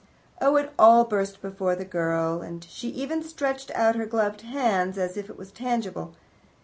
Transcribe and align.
Oh, 0.41 0.55
it 0.55 0.73
all 0.79 1.05
burst 1.05 1.43
before 1.43 1.75
the 1.75 1.85
girl, 1.85 2.41
and 2.41 2.63
she 2.63 2.89
even 2.89 3.21
stretched 3.21 3.69
out 3.75 3.95
her 3.95 4.07
gloved 4.07 4.41
hands 4.41 4.97
as 4.97 5.15
if 5.15 5.29
it 5.29 5.37
was 5.37 5.51
tangible. 5.51 6.15